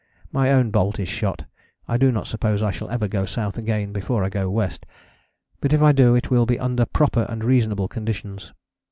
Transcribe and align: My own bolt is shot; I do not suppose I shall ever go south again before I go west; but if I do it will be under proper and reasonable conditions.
My 0.31 0.49
own 0.51 0.71
bolt 0.71 0.97
is 0.99 1.07
shot; 1.07 1.45
I 1.87 1.97
do 1.97 2.11
not 2.11 2.25
suppose 2.25 2.63
I 2.63 2.71
shall 2.71 2.89
ever 2.89 3.07
go 3.07 3.27
south 3.27 3.55
again 3.55 3.93
before 3.93 4.23
I 4.23 4.29
go 4.29 4.49
west; 4.49 4.87
but 5.59 5.73
if 5.73 5.81
I 5.83 5.91
do 5.91 6.15
it 6.15 6.31
will 6.31 6.47
be 6.47 6.57
under 6.59 6.87
proper 6.87 7.27
and 7.29 7.43
reasonable 7.43 7.87
conditions. 7.87 8.51